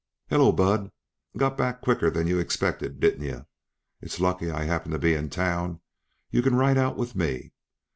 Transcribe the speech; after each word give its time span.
"Hello, 0.29 0.51
Bud. 0.51 0.91
Got 1.37 1.59
back 1.59 1.79
quicker 1.81 2.09
than 2.09 2.25
you 2.25 2.39
expected, 2.39 2.99
didn't 2.99 3.21
yuh? 3.21 3.45
It's 4.01 4.19
lucky 4.19 4.49
I 4.49 4.63
happened 4.63 4.93
to 4.93 4.97
be 4.97 5.13
in 5.13 5.29
town 5.29 5.79
yuh 6.31 6.41
can 6.41 6.55
ride 6.55 6.79
out 6.79 6.97
with 6.97 7.15
me. 7.15 7.51